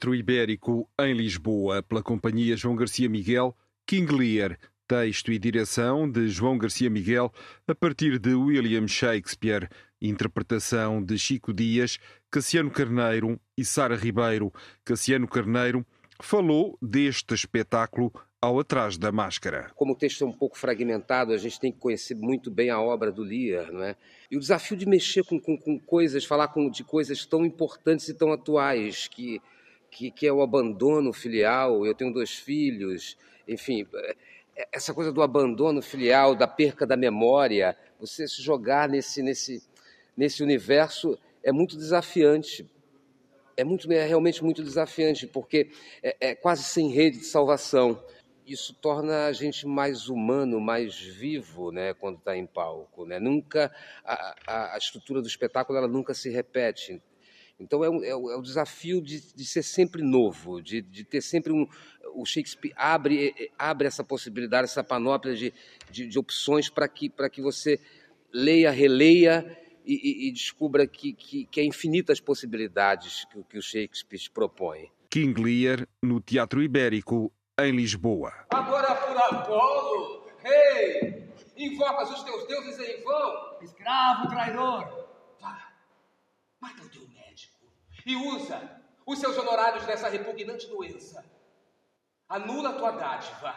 [0.00, 3.54] Teatro Ibérico em Lisboa, pela companhia João Garcia Miguel,
[3.86, 4.58] King Lear,
[4.88, 7.30] texto e direção de João Garcia Miguel,
[7.68, 9.68] a partir de William Shakespeare,
[10.00, 11.98] interpretação de Chico Dias,
[12.30, 14.50] Cassiano Carneiro e Sara Ribeiro.
[14.86, 15.84] Cassiano Carneiro
[16.18, 18.10] falou deste espetáculo
[18.40, 19.70] ao Atrás da Máscara.
[19.74, 22.80] Como o texto é um pouco fragmentado, a gente tem que conhecer muito bem a
[22.80, 23.94] obra do Lear, não é?
[24.30, 28.08] E o desafio de mexer com, com, com coisas, falar com, de coisas tão importantes
[28.08, 29.42] e tão atuais, que
[29.90, 31.84] que, que é o abandono filial.
[31.84, 34.16] Eu tenho dois filhos, enfim, é,
[34.72, 39.62] essa coisa do abandono filial, da perca da memória, você se jogar nesse, nesse,
[40.16, 42.68] nesse universo é muito desafiante.
[43.56, 45.70] É, muito, é realmente muito desafiante, porque
[46.02, 48.02] é, é quase sem rede de salvação.
[48.46, 53.04] Isso torna a gente mais humano, mais vivo, né, quando está em palco.
[53.04, 53.18] Né?
[53.18, 53.70] Nunca
[54.04, 57.02] a, a, a estrutura do espetáculo ela nunca se repete.
[57.60, 61.04] Então é, um, é, o, é o desafio de, de, ser sempre novo, de, de,
[61.04, 61.68] ter sempre um.
[62.14, 65.52] O Shakespeare abre, abre essa possibilidade, essa panóplia de,
[65.90, 67.78] de, de opções para que, que você
[68.32, 73.62] leia, releia e, e, e descubra que, que, que é infinitas possibilidades que, que o
[73.62, 74.90] Shakespeare propõe.
[75.10, 78.32] King Lear no Teatro Ibérico, em Lisboa.
[78.50, 83.58] Agora por Apolo, rei, invocas os teus deuses em vão.
[83.60, 85.08] Escravo traidor.
[85.40, 85.72] Vá,
[86.60, 86.89] mata
[88.06, 91.24] e usa os seus honorários nessa repugnante doença.
[92.28, 93.54] Anula a tua dádiva,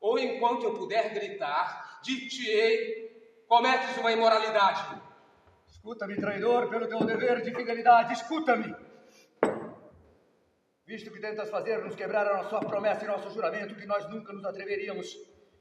[0.00, 5.02] ou enquanto eu puder gritar, dir-te-ei, cometes uma imoralidade.
[5.66, 8.74] Escuta-me, traidor, pelo teu dever de fidelidade, escuta-me.
[10.86, 14.44] Visto que tentas fazer-nos quebrar a sua promessa e nosso juramento, que nós nunca nos
[14.44, 15.16] atreveríamos,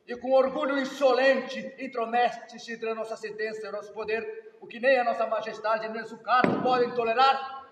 [0.06, 4.80] e com orgulho insolente intromete-se entre a nossa sentença e o nosso poder, o que
[4.80, 7.63] nem a nossa majestade nem o cargo podem tolerar,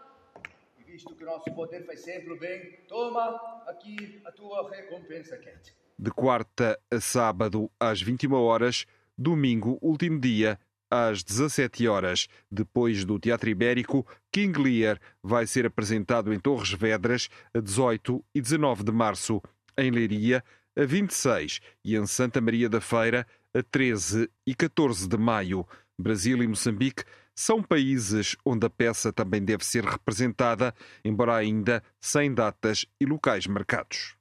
[0.91, 5.74] visto que nosso poder faz sempre o bem, toma aqui a tua recompensa, Cat.
[5.97, 8.85] De quarta a sábado, às 21 horas,
[9.18, 10.59] domingo, último dia,
[10.90, 12.28] às 17 horas.
[12.52, 18.41] Depois do Teatro Ibérico, King Lear vai ser apresentado em Torres Vedras a 18 e
[18.41, 19.41] 19 de março,
[19.78, 20.44] em Leiria
[20.75, 25.66] a 26 e em Santa Maria da Feira a 13 e 14 de maio.
[25.97, 27.03] Brasil e Moçambique
[27.35, 33.47] são países onde a peça também deve ser representada, embora ainda sem datas e locais
[33.47, 34.15] marcados.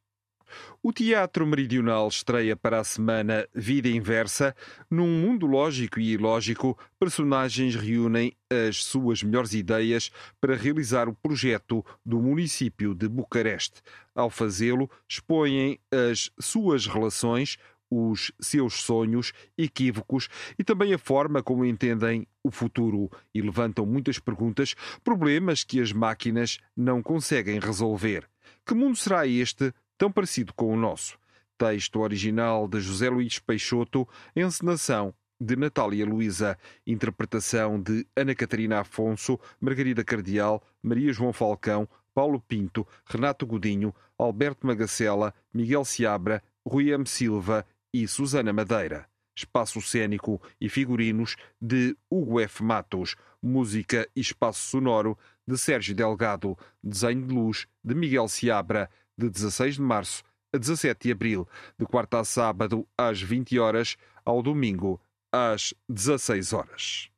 [0.83, 4.55] O Teatro Meridional estreia para a semana Vida Inversa.
[4.91, 10.11] Num mundo lógico e ilógico, personagens reúnem as suas melhores ideias
[10.41, 13.83] para realizar o projeto do município de Bucareste.
[14.15, 17.57] Ao fazê-lo, expõem as suas relações,
[17.91, 20.29] os seus sonhos, equívocos
[20.59, 25.93] e também a forma como entendem o futuro e levantam muitas perguntas, problemas que as
[25.93, 28.29] máquinas não conseguem resolver.
[28.65, 31.19] Que mundo será este tão parecido com o nosso?
[31.59, 39.41] Texto original de José Luís Peixoto, encenação de Natália Luísa, interpretação de Ana Catarina Afonso,
[39.59, 47.07] Margarida Cardial, Maria João Falcão, Paulo Pinto, Renato Godinho, Alberto Magacela, Miguel Seabra, Rui M.
[47.07, 49.07] Silva e Susana Madeira.
[49.37, 52.63] Espaço cênico e figurinos de Hugo F.
[52.63, 53.17] Matos.
[53.43, 56.57] Música e espaço sonoro de Sérgio Delgado.
[56.83, 61.87] Desenho de luz de Miguel Seabra, de 16 de março a 17 de abril, de
[61.87, 65.01] quarta a sábado às 20 horas, ao domingo
[65.33, 67.11] às 16 horas.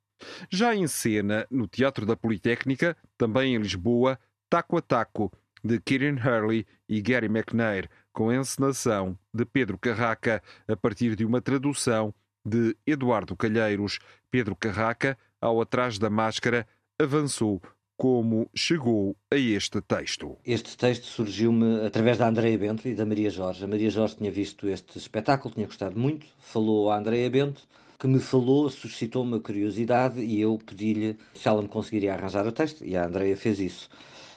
[0.50, 5.32] Já em cena, no Teatro da Politécnica, também em Lisboa, Taco a Taco,
[5.64, 11.24] de Kieran Hurley e Gary McNair, com a encenação de Pedro Carraca, a partir de
[11.24, 12.14] uma tradução
[12.44, 13.98] de Eduardo Calheiros.
[14.30, 16.66] Pedro Carraca, ao atrás da máscara,
[16.98, 17.60] avançou
[17.96, 20.36] como chegou a este texto.
[20.44, 23.64] Este texto surgiu-me através da Andreia Bento e da Maria Jorge.
[23.64, 27.62] A Maria Jorge tinha visto este espetáculo, tinha gostado muito, falou à Andreia Bento,
[27.98, 32.50] que me falou, suscitou uma curiosidade e eu pedi-lhe se ela me conseguiria arranjar o
[32.50, 33.88] texto e a Andreia fez isso.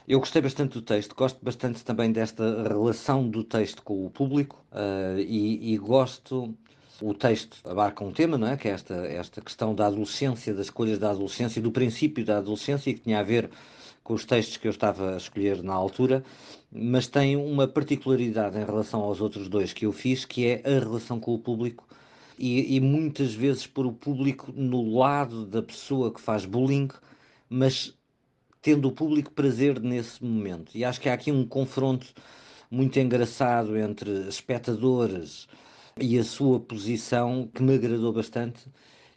[0.08, 4.64] Eu gostei bastante do texto, gosto bastante também desta relação do texto com o público
[4.70, 6.54] uh, e, e, gosto
[7.00, 8.56] O texto abarca um tema, não é?
[8.56, 12.94] Que é esta, esta questão da adolescência, das escolhas da adolescência, do princípio da adolescência,
[12.94, 13.50] que tinha a ver
[14.04, 16.24] com os textos que eu estava a escolher na altura,
[16.70, 20.78] mas tem uma particularidade em relação aos outros dois que eu fiz, que é a
[20.78, 21.84] relação com o público
[22.38, 26.88] e, e muitas vezes pôr o público no lado da pessoa que faz bullying,
[27.48, 27.92] mas
[28.66, 30.72] tendo o público prazer nesse momento.
[30.74, 32.08] E acho que há aqui um confronto
[32.68, 35.46] muito engraçado entre espectadores
[35.96, 38.68] e a sua posição que me agradou bastante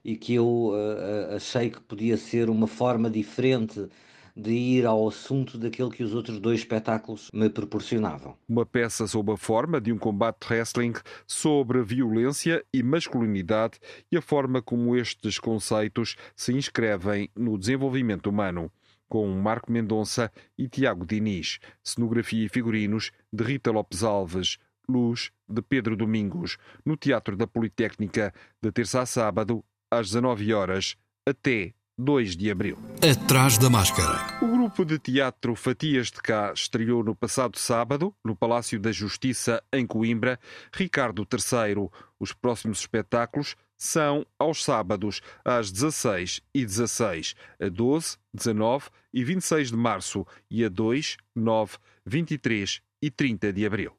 [0.06, 3.90] e que eu uh, achei que podia ser uma forma diferente
[4.38, 8.36] de ir ao assunto daquele que os outros dois espetáculos me proporcionavam.
[8.48, 10.94] Uma peça sob a forma de um combate wrestling
[11.26, 13.80] sobre violência e masculinidade
[14.12, 18.72] e a forma como estes conceitos se inscrevem no desenvolvimento humano
[19.10, 24.58] com Marco Mendonça e Tiago Diniz, cenografia e figurinos de Rita Lopes Alves,
[24.88, 30.96] luz de Pedro Domingos, no Teatro da Politécnica, de terça a sábado, às 19 horas,
[31.28, 32.78] até 2 de abril.
[33.04, 34.40] Atrás da máscara.
[34.42, 39.62] O grupo de teatro Fatias de Cá estreou no passado sábado, no Palácio da Justiça,
[39.74, 40.40] em Coimbra,
[40.74, 41.90] Ricardo III.
[42.18, 49.70] Os próximos espetáculos são aos sábados, às 16 e 16, a 12, 19 e 26
[49.70, 53.94] de março e a 2, 9, 23 e 30 de abril.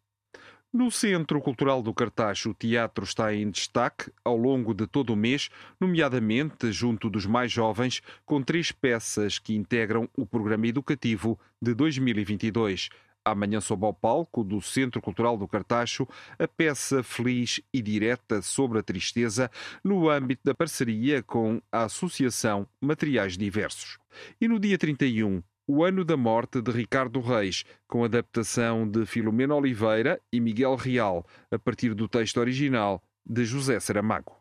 [0.72, 5.16] No Centro Cultural do Cartacho, o teatro está em destaque ao longo de todo o
[5.16, 5.48] mês,
[5.80, 12.88] nomeadamente junto dos mais jovens, com três peças que integram o programa educativo de 2022.
[13.24, 16.08] Amanhã sob ao palco do Centro Cultural do Cartacho
[16.38, 19.50] a peça feliz e direta sobre a tristeza
[19.84, 23.98] no âmbito da parceria com a Associação Materiais Diversos.
[24.40, 29.54] E no dia 31, o ano da morte de Ricardo Reis, com adaptação de Filomena
[29.54, 34.40] Oliveira e Miguel Real, a partir do texto original de José Saramago.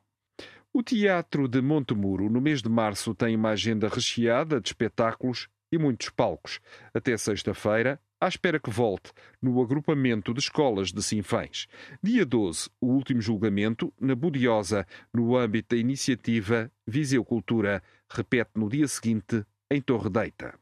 [0.74, 5.78] O Teatro de Montemuro, no mês de março, tem uma agenda recheada de espetáculos e
[5.78, 6.60] muitos palcos.
[6.94, 9.12] Até sexta-feira, à espera que volte
[9.42, 11.68] no agrupamento de escolas de Sinfãs.
[12.04, 18.70] Dia 12, o último julgamento na Budiosa, no âmbito da iniciativa Viseu Cultura, repete no
[18.70, 20.58] dia seguinte em Torre Deita.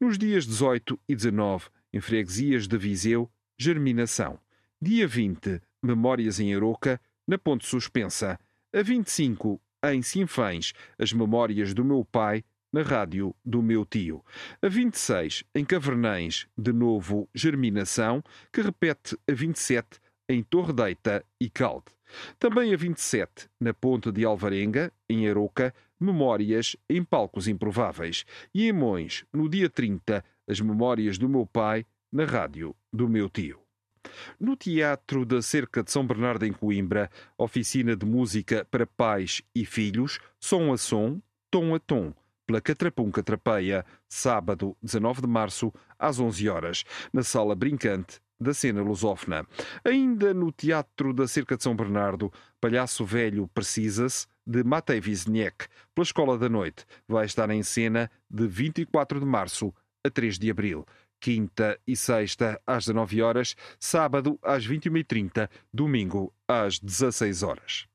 [0.00, 4.38] Nos dias 18 e 19, em freguesias de Viseu, Germinação.
[4.80, 8.38] Dia 20, Memórias em Aroca, na Ponte Suspensa.
[8.72, 12.44] A 25, em Sinfãs, As Memórias do Meu Pai,
[12.76, 14.22] na rádio do meu tio.
[14.60, 21.48] A 26, em Cavernães, de novo Germinação, que repete a 27 em Torre Deita e
[21.48, 21.86] Calde.
[22.38, 28.26] Também a 27, na Ponte de Alvarenga, em Aroca, Memórias em Palcos Improváveis.
[28.54, 33.30] E em Mões, no dia 30, as Memórias do meu pai, na rádio do meu
[33.30, 33.58] tio.
[34.38, 39.64] No Teatro da Cerca de São Bernardo, em Coimbra, oficina de música para pais e
[39.64, 42.12] filhos, som a som, tom a tom
[42.46, 48.82] pela Catrapum Catrapeia, sábado 19 de março, às 11 horas, na Sala Brincante da Cena
[48.82, 49.46] Lusófona.
[49.84, 56.04] Ainda no Teatro da Cerca de São Bernardo, Palhaço Velho Precisa-se, de Matei Wisniewski, pela
[56.04, 56.84] Escola da Noite.
[57.08, 60.86] Vai estar em cena de 24 de março a 3 de abril.
[61.18, 67.88] Quinta e sexta às 19 horas, sábado às 21h30, domingo às 16 horas.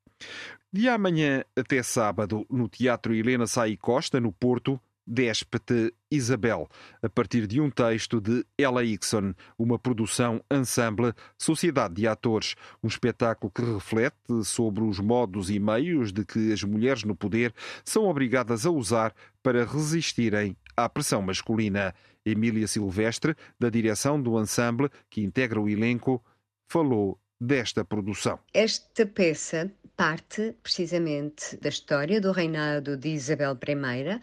[0.74, 6.70] De amanhã até sábado, no Teatro Helena Sai Costa, no Porto, Déspete Isabel,
[7.04, 12.88] a partir de um texto de Ella Ixon, uma produção ensemble Sociedade de Atores, um
[12.88, 18.06] espetáculo que reflete sobre os modos e meios de que as mulheres no poder são
[18.06, 19.14] obrigadas a usar
[19.44, 21.94] para resistirem à pressão masculina.
[22.26, 26.24] Emília Silvestre, da direção do ensemble que integra o elenco,
[26.70, 28.40] falou desta produção.
[28.54, 34.22] Esta peça parte precisamente da história do reinado de Isabel I,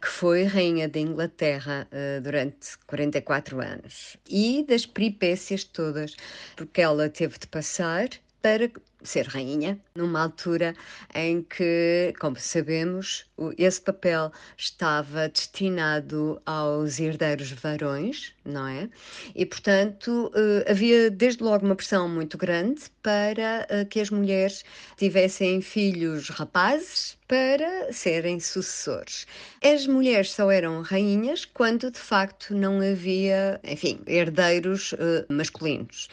[0.00, 6.16] que foi rainha da Inglaterra uh, durante 44 anos, e das peripécias todas,
[6.56, 8.08] porque ela teve de passar
[8.40, 8.70] para
[9.02, 10.74] ser rainha, numa altura
[11.14, 13.26] em que, como sabemos,
[13.58, 18.88] esse papel estava destinado aos herdeiros varões, não é?
[19.34, 24.64] E, portanto, eh, havia desde logo uma pressão muito grande para eh, que as mulheres
[24.96, 29.24] tivessem filhos rapazes para serem sucessores.
[29.62, 36.08] As mulheres só eram rainhas quando, de facto, não havia, enfim, herdeiros uh, masculinos.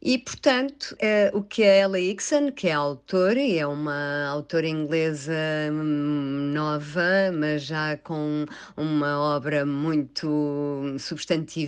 [0.00, 0.96] E, portanto,
[1.32, 5.32] o que a Ella Dixon, que é autora e é uma autora inglesa
[5.72, 8.44] hum, nova, mas já com
[8.76, 11.63] uma obra muito substantiva.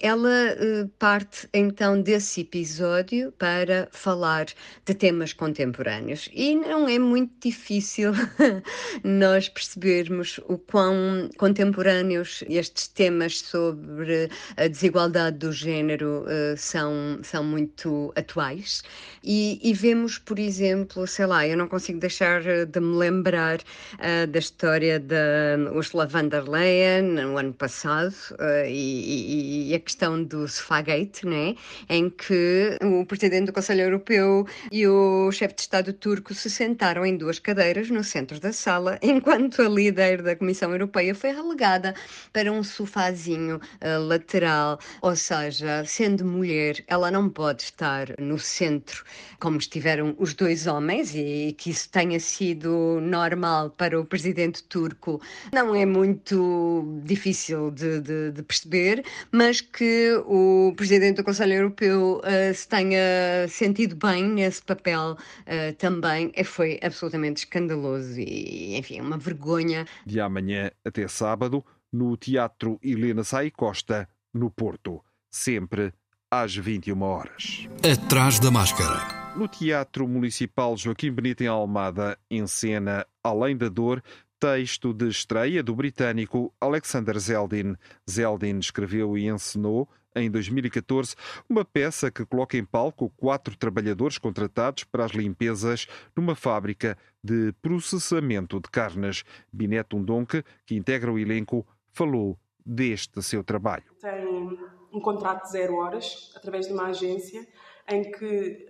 [0.00, 4.46] Ela uh, parte então desse episódio para falar
[4.84, 8.12] de temas contemporâneos e não é muito difícil
[9.04, 17.44] nós percebermos o quão contemporâneos estes temas sobre a desigualdade do género uh, são, são
[17.44, 18.82] muito atuais.
[19.22, 24.26] E, e, vemos, por exemplo, sei lá, eu não consigo deixar de me lembrar uh,
[24.28, 30.22] da história da Ursula von der Leyen no ano passado uh, e, e, a questão
[30.22, 31.54] do Sofagate, né?
[31.88, 37.04] em que o presidente do Conselho Europeu e o chefe de Estado turco se sentaram
[37.04, 41.94] em duas cadeiras no centro da sala, enquanto a líder da Comissão Europeia foi relegada
[42.32, 49.04] para um sofazinho uh, lateral, ou seja, sendo mulher, ela não pode estar no centro
[49.44, 55.20] como estiveram os dois homens e que isso tenha sido normal para o presidente turco
[55.52, 62.20] não é muito difícil de, de, de perceber, mas que o presidente do Conselho Europeu
[62.20, 69.00] uh, se tenha sentido bem nesse papel uh, também é, foi absolutamente escandaloso e, enfim,
[69.00, 69.86] uma vergonha.
[70.06, 75.02] De amanhã até sábado, no Teatro Helena Sai Costa, no Porto.
[75.30, 75.92] Sempre
[76.30, 77.68] às 21 horas.
[77.82, 79.24] Atrás da máscara.
[79.36, 84.02] No Teatro Municipal Joaquim Benito em Almada, em cena Além da Dor,
[84.44, 87.76] texto de estreia do britânico Alexander Zeldin.
[88.08, 91.16] Zeldin escreveu e encenou em 2014,
[91.48, 97.54] uma peça que coloca em palco quatro trabalhadores contratados para as limpezas numa fábrica de
[97.62, 99.24] processamento de carnes.
[99.50, 103.84] Bineto Undonque, que integra o elenco, falou deste seu trabalho.
[103.98, 104.58] Tem
[104.92, 107.48] um contrato de zero horas, através de uma agência,
[107.88, 108.66] em que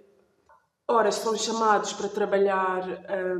[0.86, 2.84] horas são chamados para trabalhar,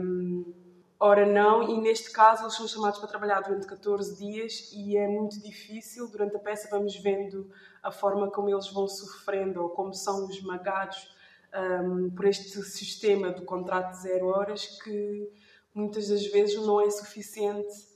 [0.01, 0.64] um,
[0.99, 5.07] ora não, e neste caso eles são chamados para trabalhar durante 14 dias e é
[5.07, 6.09] muito difícil.
[6.09, 7.51] Durante a peça vamos vendo
[7.83, 11.15] a forma como eles vão sofrendo ou como são esmagados
[11.55, 15.31] um, por este sistema do contrato de zero horas que
[15.75, 17.89] muitas das vezes não é suficiente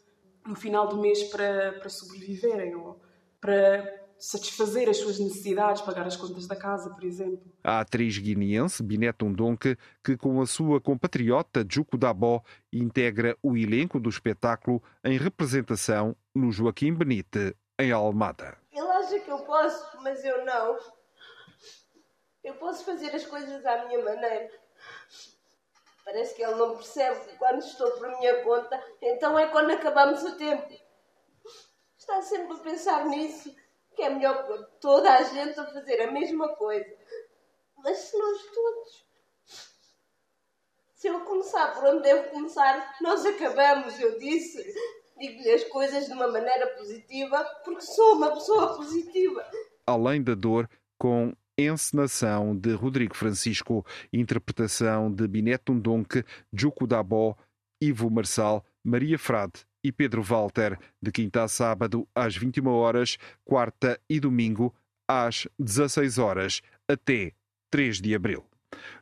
[0.46, 3.00] no final do mês para, para sobreviverem ou
[3.40, 7.40] para satisfazer as suas necessidades, pagar as contas da casa, por exemplo.
[7.62, 14.00] A atriz guineense Binette Undonque, que com a sua compatriota Juco Dabó integra o elenco
[14.00, 18.58] do espetáculo em representação no Joaquim Benite, em Almada.
[18.72, 20.78] Ele acha que eu posso, mas eu não.
[22.42, 24.50] Eu posso fazer as coisas à minha maneira.
[26.04, 30.22] Parece que ele não percebe que quando estou por minha conta, então é quando acabamos
[30.22, 30.72] o tempo.
[31.96, 33.54] Está sempre a pensar nisso
[33.98, 34.46] que é melhor
[34.80, 36.88] toda a gente a fazer a mesma coisa.
[37.78, 39.08] Mas se nós todos.
[40.94, 44.64] Se eu começar por onde devo começar, nós acabamos, eu disse.
[45.18, 49.44] Digo-lhe as coisas de uma maneira positiva, porque sou uma pessoa positiva.
[49.84, 57.34] Além da dor, com encenação de Rodrigo Francisco, interpretação de Bineto Ndonque, Juco Dabó,
[57.80, 64.00] Ivo Marçal, Maria Frade e Pedro Walter, de quinta a sábado às 21 horas, quarta
[64.08, 64.74] e domingo
[65.06, 67.32] às 16 horas, até
[67.70, 68.44] 3 de abril.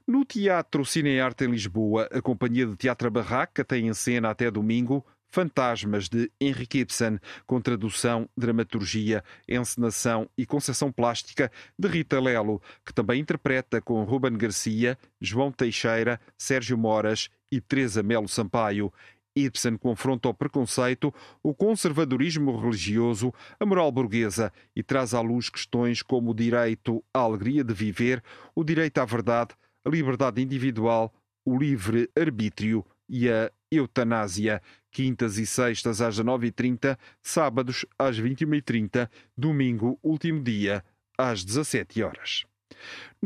[0.07, 5.05] No Teatro Cinearte em Lisboa, a Companhia de Teatro Barraca tem em cena até domingo
[5.29, 12.95] Fantasmas de Henrique Ibsen, com tradução, dramaturgia, encenação e concepção plástica de Rita Lelo, que
[12.95, 18.93] também interpreta com Ruben Garcia, João Teixeira, Sérgio Moras e Teresa Melo Sampaio.
[19.37, 21.13] Ibsen confronta o preconceito,
[21.43, 27.19] o conservadorismo religioso, a moral burguesa e traz à luz questões como o direito à
[27.21, 28.23] alegria de viver,
[28.55, 31.13] o direito à verdade, a liberdade individual,
[31.45, 34.63] o livre arbítrio e a eutanásia.
[34.91, 40.83] Quintas e sextas às 19h30, sábados às 21h30, domingo, último dia,
[41.19, 42.47] às 17 horas.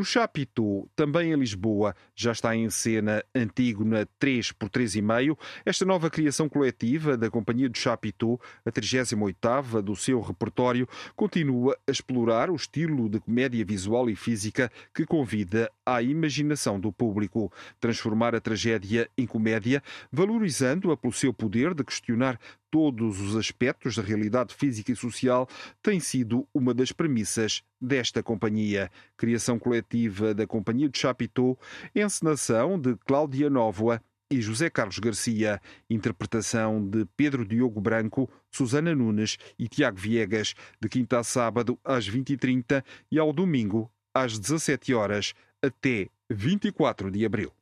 [0.01, 6.09] No Chapitou, também em Lisboa, já está em cena Antígona 3 por 3,5, esta nova
[6.09, 12.57] criação coletiva da Companhia do Chapitou, a 38ª do seu repertório, continua a explorar o
[12.57, 19.07] estilo de comédia visual e física que convida à imaginação do público, transformar a tragédia
[19.19, 22.41] em comédia, valorizando-a pelo seu poder de questionar
[22.71, 25.49] todos os aspectos da realidade física e social,
[25.83, 28.91] tem sido uma das premissas desta companhia.
[29.17, 29.90] Criação coletiva
[30.35, 31.59] da Companhia de Chapitou,
[31.95, 39.37] encenação de Cláudia Nóvoa e José Carlos Garcia, interpretação de Pedro Diogo Branco, Susana Nunes
[39.59, 45.35] e Tiago Viegas, de quinta a sábado às 20h30 e ao domingo às 17 horas
[45.63, 47.53] até 24 de abril.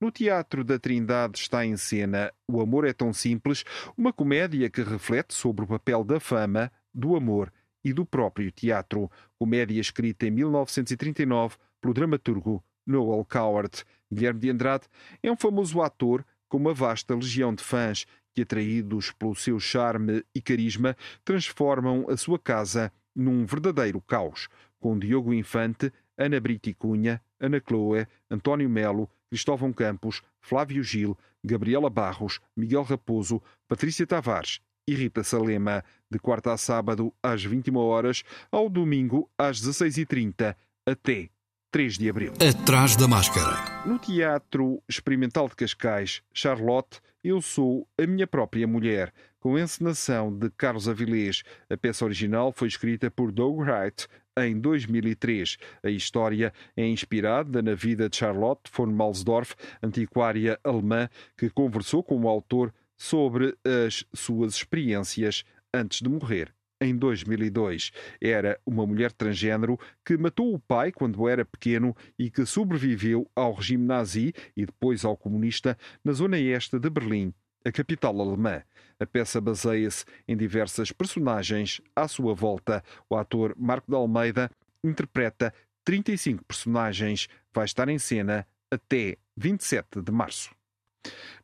[0.00, 3.64] No Teatro da Trindade está em cena O Amor é Tão Simples,
[3.96, 7.52] uma comédia que reflete sobre o papel da fama, do amor
[7.84, 9.10] e do próprio teatro.
[9.42, 13.82] Comédia escrita em 1939 pelo dramaturgo Noel Coward.
[14.08, 14.86] Guilherme de Andrade
[15.20, 20.24] é um famoso ator com uma vasta legião de fãs que, atraídos pelo seu charme
[20.32, 26.74] e carisma, transformam a sua casa num verdadeiro caos, com Diogo Infante, Ana Brito e
[26.74, 34.60] Cunha, Ana Chloe, António Melo, Cristóvão Campos, Flávio Gil, Gabriela Barros, Miguel Raposo, Patrícia Tavares
[34.86, 40.54] e Rita Salema, de quarta a sábado às 21 horas, ao domingo às 16h30,
[40.86, 41.28] até
[41.70, 42.32] 3 de abril.
[42.46, 43.86] Atrás da máscara.
[43.86, 50.50] No Teatro Experimental de Cascais, Charlotte, eu sou a minha própria mulher, com encenação de
[50.50, 51.42] Carlos Avilés.
[51.70, 54.06] A peça original foi escrita por Doug Wright
[54.38, 55.56] em 2003.
[55.82, 61.08] A história é inspirada na vida de Charlotte von Malsdorf, antiquária alemã,
[61.38, 65.44] que conversou com o autor sobre as suas experiências
[65.74, 66.52] antes de morrer.
[66.80, 72.44] Em 2002, era uma mulher transgênero que matou o pai quando era pequeno e que
[72.44, 77.32] sobreviveu ao regime nazi e depois ao comunista na zona este de Berlim,
[77.64, 78.62] a capital alemã.
[78.98, 82.82] A peça baseia-se em diversas personagens à sua volta.
[83.08, 84.50] O ator Marco de Almeida
[84.82, 87.28] interpreta 35 personagens.
[87.54, 90.50] Vai estar em cena até 27 de março.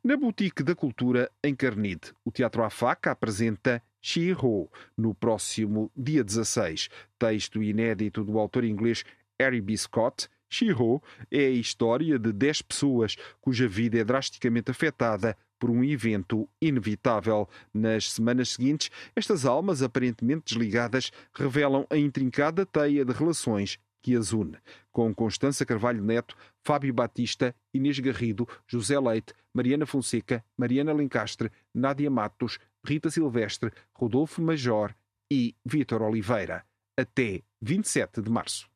[0.02, 6.22] Na Boutique da Cultura, em Carnide, o Teatro à Faca apresenta She-Ho no próximo dia
[6.22, 6.88] 16.
[7.18, 9.04] Texto inédito do autor inglês
[9.38, 9.76] Harry B.
[9.76, 10.28] Scott.
[10.50, 16.48] She-Ho é a história de 10 pessoas cuja vida é drasticamente afetada por um evento
[16.62, 17.48] inevitável.
[17.74, 24.32] Nas semanas seguintes, estas almas aparentemente desligadas revelam a intrincada teia de relações que as
[24.32, 24.56] une,
[24.92, 32.08] com Constança Carvalho Neto, Fábio Batista, Inês Garrido, José Leite, Mariana Fonseca, Mariana Lencastre, Nádia
[32.08, 34.94] Matos, Rita Silvestre, Rodolfo Major
[35.28, 36.64] e Vítor Oliveira,
[36.96, 38.70] até 27 de março.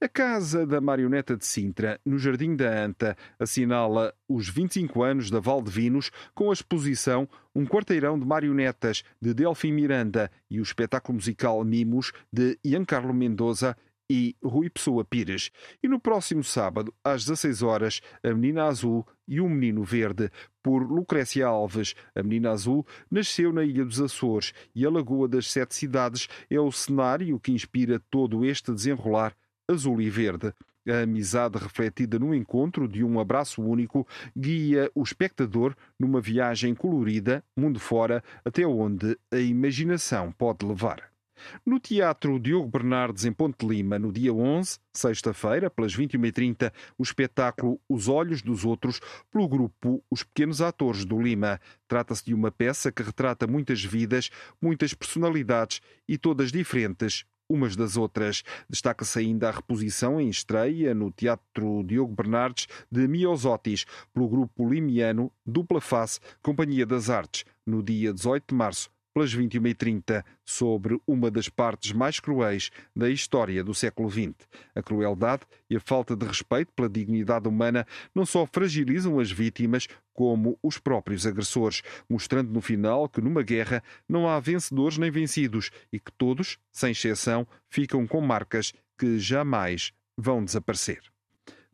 [0.00, 5.40] A Casa da Marioneta de Sintra, no Jardim da Anta, assinala os 25 anos da
[5.40, 11.62] Valdevinos com a exposição Um Quarteirão de Marionetas de Delfim Miranda e o espetáculo musical
[11.66, 13.76] Mimos de Giancarlo Mendoza
[14.10, 15.50] e Rui Pessoa Pires.
[15.82, 20.30] E no próximo sábado, às 16 horas, A Menina Azul e O Menino Verde,
[20.62, 21.94] por Lucrécia Alves.
[22.14, 26.58] A Menina Azul nasceu na Ilha dos Açores e a Lagoa das Sete Cidades é
[26.58, 29.34] o cenário que inspira todo este desenrolar
[29.70, 30.52] azul e verde.
[30.88, 37.44] A amizade refletida no encontro de um abraço único guia o espectador numa viagem colorida,
[37.54, 41.17] mundo fora, até onde a imaginação pode levar.
[41.64, 47.80] No Teatro Diogo Bernardes, em Ponte Lima, no dia 11, sexta-feira, pelas 21h30, o espetáculo
[47.88, 51.60] Os Olhos dos Outros, pelo grupo Os Pequenos Atores do Lima.
[51.86, 57.96] Trata-se de uma peça que retrata muitas vidas, muitas personalidades e todas diferentes umas das
[57.96, 58.42] outras.
[58.68, 65.32] Destaca-se ainda a reposição em estreia no Teatro Diogo Bernardes de Miosotis, pelo grupo limiano
[65.46, 71.48] Dupla Face, Companhia das Artes, no dia 18 de março, pelas 21h30, sobre uma das
[71.48, 74.34] partes mais cruéis da história do século XX.
[74.76, 79.88] A crueldade e a falta de respeito pela dignidade humana não só fragilizam as vítimas,
[80.14, 85.72] como os próprios agressores, mostrando no final que numa guerra não há vencedores nem vencidos
[85.92, 91.00] e que todos, sem exceção, ficam com marcas que jamais vão desaparecer.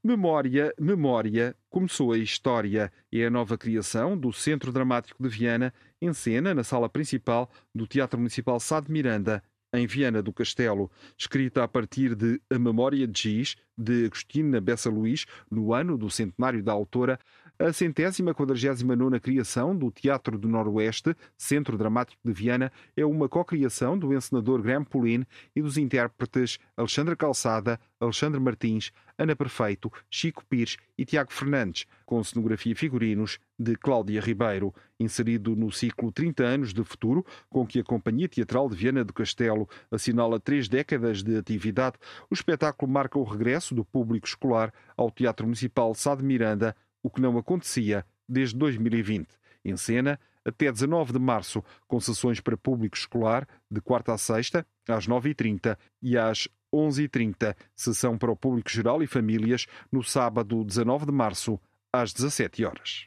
[0.07, 2.93] Memória, Memória, começou a história.
[3.11, 7.87] É a nova criação do Centro Dramático de Viana, em cena na sala principal do
[7.87, 13.09] Teatro Municipal Sá de Miranda, em Viana do Castelo, escrita a partir de A Memória
[13.09, 17.19] de Giz, de Agostina Bessa Luís, no ano do centenário da autora,
[17.59, 23.29] a centésima quadragésima nona criação do Teatro do Noroeste, Centro Dramático de Viana, é uma
[23.29, 30.45] cocriação do encenador Graham Poulin e dos intérpretes Alexandre Calçada, Alexandre Martins, Ana Perfeito, Chico
[30.45, 34.75] Pires e Tiago Fernandes, com cenografia e figurinos de Cláudia Ribeiro.
[34.99, 39.13] Inserido no ciclo 30 anos de futuro, com que a Companhia Teatral de Viana do
[39.13, 41.97] Castelo assinala três décadas de atividade,
[42.29, 47.11] o espetáculo marca o regresso do público escolar ao Teatro Municipal Sá de Miranda, o
[47.11, 49.29] que não acontecia desde 2020.
[49.63, 54.67] Em cena, até 19 de março, com sessões para público escolar, de quarta a sexta,
[54.89, 61.07] às 9h30 e às 11h30, sessão para o público geral e famílias, no sábado 19
[61.07, 61.61] de março,
[61.93, 63.07] às 17 horas.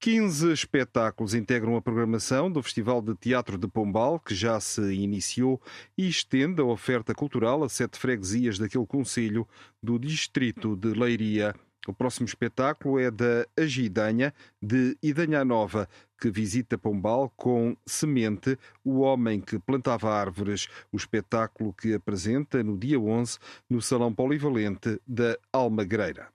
[0.00, 5.60] 15 espetáculos integram a programação do Festival de Teatro de Pombal, que já se iniciou
[5.96, 9.46] e estende a oferta cultural a sete freguesias daquele concelho
[9.82, 11.52] do distrito de Leiria.
[11.88, 15.88] O próximo espetáculo é da Agidanha, de Idanha Nova,
[16.20, 20.68] que visita Pombal com Semente, o homem que plantava árvores.
[20.92, 23.38] O espetáculo que apresenta no dia 11
[23.70, 26.28] no Salão Polivalente da Almagreira.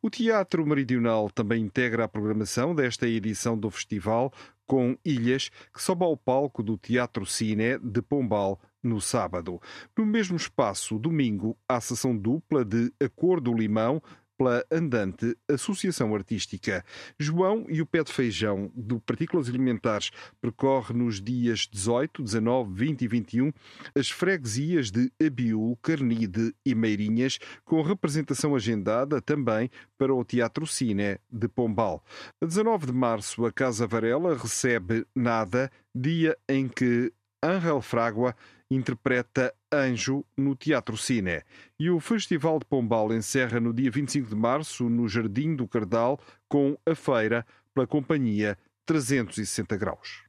[0.00, 4.32] O Teatro Meridional também integra a programação desta edição do festival,
[4.66, 9.60] com Ilhas, que sobe ao palco do Teatro Cine de Pombal no sábado.
[9.96, 14.02] No mesmo espaço, domingo, há sessão dupla de Acordo Limão,
[14.36, 16.84] pela andante Associação Artística.
[17.18, 23.02] João e o Pé de Feijão, do Partículas Alimentares, percorre nos dias 18, 19, 20
[23.02, 23.52] e 21
[23.96, 31.18] as freguesias de Abiú, Carnide e Meirinhas, com representação agendada também para o Teatro Cine
[31.30, 32.04] de Pombal.
[32.42, 38.34] A 19 de março, a Casa Varela recebe Nada, dia em que Angel Fragua
[38.74, 41.42] interpreta Anjo no Teatro Cine.
[41.78, 46.20] E o Festival de Pombal encerra no dia 25 de março no Jardim do Cardal
[46.48, 50.24] com a feira pela companhia 360 graus.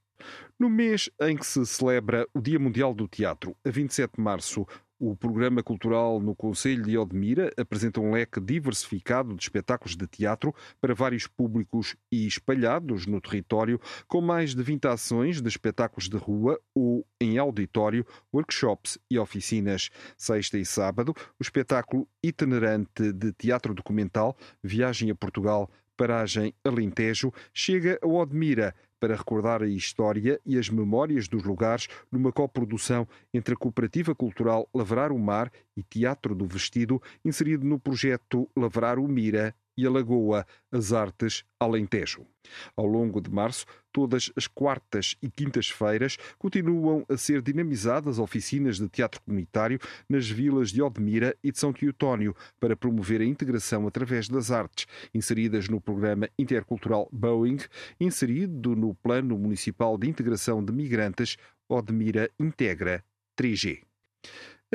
[0.58, 4.66] No mês em que se celebra o Dia Mundial do Teatro, a 27 de março,
[5.00, 10.54] o programa cultural no Conselho de Odmira apresenta um leque diversificado de espetáculos de teatro
[10.80, 16.18] para vários públicos e espalhados no território, com mais de 20 ações de espetáculos de
[16.18, 19.90] rua ou em auditório, workshops e oficinas.
[20.18, 27.98] Sexta e sábado, o espetáculo itinerante de teatro documental Viagem a Portugal Paragem Alentejo chega
[28.02, 33.58] a Odmira para recordar a história e as memórias dos lugares numa coprodução entre a
[33.58, 39.56] Cooperativa Cultural Lavrar o Mar e Teatro do Vestido, inserido no projeto Lavrar o Mira
[39.78, 42.26] e a Lagoa, as Artes Alentejo.
[42.76, 48.88] Ao longo de março, todas as quartas e quintas-feiras continuam a ser dinamizadas oficinas de
[48.90, 54.28] teatro comunitário nas vilas de Odmira e de São Teotónio para promover a integração através
[54.30, 57.60] das artes, inseridas no programa intercultural Boeing,
[58.00, 63.04] inserido no Plano Municipal de Integração de Migrantes Odmira Integra
[63.38, 63.82] 3G.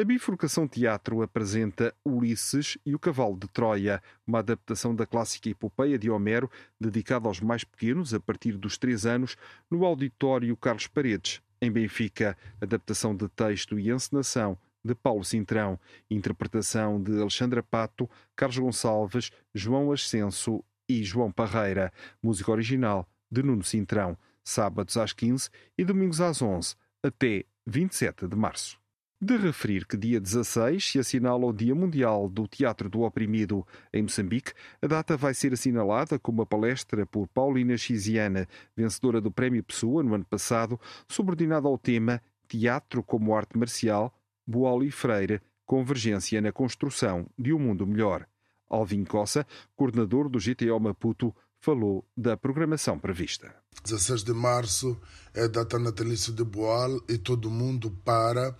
[0.00, 5.98] A Bifurcação Teatro apresenta Ulisses e o Cavalo de Troia, uma adaptação da clássica epopeia
[5.98, 9.36] de Homero, dedicada aos mais pequenos, a partir dos três anos,
[9.70, 12.34] no Auditório Carlos Paredes, em Benfica.
[12.62, 15.78] Adaptação de texto e encenação de Paulo Cintrão,
[16.10, 21.92] interpretação de Alexandra Pato, Carlos Gonçalves, João Ascenso e João Parreira.
[22.22, 28.34] Música original de Nuno Cintrão, sábados às 15 e domingos às 11, até 27 de
[28.34, 28.79] março.
[29.22, 34.02] De referir que dia 16 se assinala o Dia Mundial do Teatro do Oprimido em
[34.02, 39.62] Moçambique, a data vai ser assinalada com uma palestra por Paulina Xiziana, vencedora do Prémio
[39.62, 44.10] Pessoa no ano passado, subordinada ao tema Teatro como Arte Marcial,
[44.46, 48.26] Boal e Freire, Convergência na Construção de um Mundo Melhor.
[48.70, 53.54] Alvin Cossa, coordenador do GTO Maputo, falou da programação prevista.
[53.84, 54.98] 16 de março
[55.34, 58.56] é a data natalícia de Boal e todo mundo para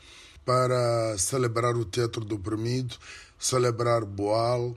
[0.51, 2.97] para celebrar o Teatro do Oprimido,
[3.39, 4.77] celebrar Boal,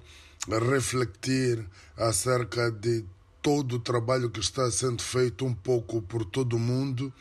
[0.71, 1.65] refletir
[1.97, 3.03] acerca de
[3.41, 7.11] todo o trabalho que está sendo feito um pouco por todo o mundo.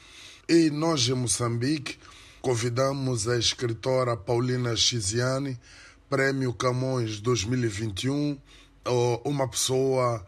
[0.46, 1.98] E nós, em Moçambique,
[2.42, 5.58] convidamos a escritora Paulina Chiziane,
[6.10, 8.38] Prêmio Camões 2021,
[9.24, 10.22] uma pessoa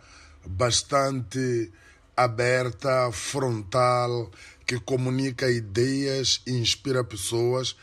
[0.46, 1.70] bastante
[2.16, 4.30] aberta, frontal,
[4.66, 7.76] que comunica ideias e inspira pessoas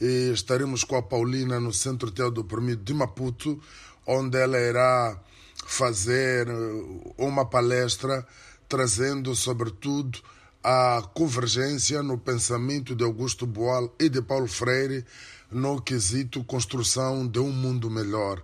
[0.00, 3.60] e estaremos com a Paulina no Centro Teatro Permido de Maputo,
[4.06, 5.20] onde ela irá
[5.66, 8.26] fazer eh, uma palestra
[8.68, 10.20] trazendo, sobretudo,
[10.62, 15.04] a convergência no pensamento de Augusto Boal e de Paulo Freire
[15.50, 18.42] no quesito construção de um mundo melhor.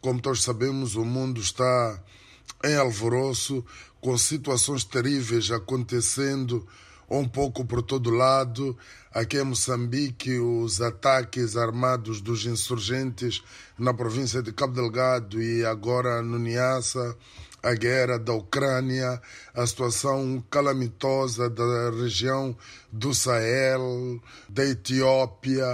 [0.00, 2.02] Como todos sabemos, o mundo está
[2.64, 3.64] em alvoroço,
[4.00, 6.66] com situações terríveis acontecendo
[7.10, 8.76] um pouco por todo lado.
[9.12, 13.42] Aqui em Moçambique, os ataques armados dos insurgentes
[13.76, 17.16] na província de Cabo Delgado e agora no Niassa,
[17.62, 19.20] a guerra da Ucrânia,
[19.52, 22.56] a situação calamitosa da região
[22.92, 25.66] do Sahel, da Etiópia,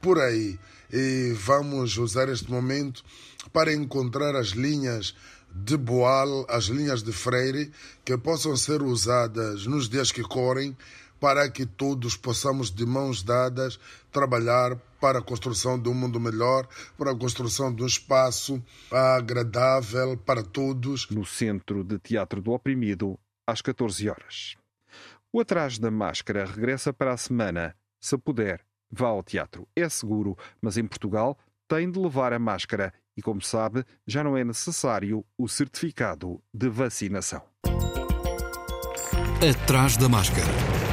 [0.00, 0.58] por aí.
[0.90, 3.04] E vamos usar este momento
[3.52, 5.14] para encontrar as linhas
[5.64, 7.70] de Boal, as linhas de Freire,
[8.04, 10.76] que possam ser usadas nos dias que correm
[11.20, 13.78] para que todos possamos, de mãos dadas,
[14.12, 16.66] trabalhar para a construção de um mundo melhor,
[16.96, 21.08] para a construção de um espaço agradável para todos.
[21.10, 24.56] No Centro de Teatro do Oprimido, às 14 horas.
[25.32, 27.74] O Atrás da Máscara regressa para a semana.
[28.00, 29.66] Se puder, vá ao teatro.
[29.76, 31.36] É seguro, mas em Portugal
[31.68, 36.68] tem de levar a máscara e, como sabe, já não é necessário o certificado de
[36.68, 37.42] vacinação.
[39.42, 40.87] Atrás da Máscara.